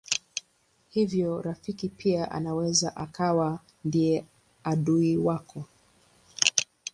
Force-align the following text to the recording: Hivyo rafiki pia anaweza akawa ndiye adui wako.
Hivyo 0.89 1.41
rafiki 1.41 1.89
pia 1.89 2.31
anaweza 2.31 2.95
akawa 2.95 3.59
ndiye 3.85 4.25
adui 4.63 5.17
wako. 5.17 5.65